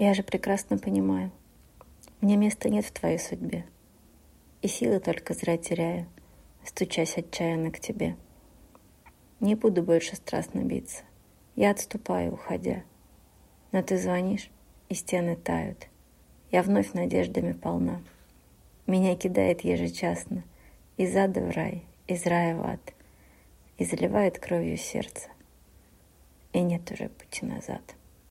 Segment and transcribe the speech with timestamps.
[0.00, 1.30] Я же прекрасно понимаю,
[2.22, 3.66] мне места нет в твоей судьбе,
[4.62, 6.06] и силы только зря теряю,
[6.64, 8.16] стучась отчаянно к тебе.
[9.40, 11.02] Не буду больше страстно биться,
[11.54, 12.82] я отступаю, уходя.
[13.72, 14.50] Но ты звонишь,
[14.88, 15.86] и стены тают.
[16.50, 18.00] Я вновь надеждами полна.
[18.86, 20.44] Меня кидает ежечасно
[20.96, 22.94] из ада в рай, из рая в ад,
[23.76, 25.28] и заливает кровью сердце.
[26.54, 27.82] И нет уже пути назад.